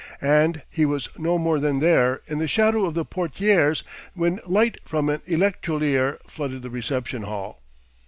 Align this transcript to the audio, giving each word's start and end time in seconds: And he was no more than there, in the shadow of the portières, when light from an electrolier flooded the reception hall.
And 0.23 0.63
he 0.67 0.83
was 0.83 1.09
no 1.15 1.37
more 1.37 1.59
than 1.59 1.79
there, 1.79 2.21
in 2.25 2.39
the 2.39 2.47
shadow 2.47 2.85
of 2.85 2.95
the 2.95 3.05
portières, 3.05 3.83
when 4.15 4.39
light 4.47 4.79
from 4.83 5.09
an 5.09 5.21
electrolier 5.27 6.17
flooded 6.25 6.63
the 6.63 6.71
reception 6.71 7.21
hall. 7.21 7.61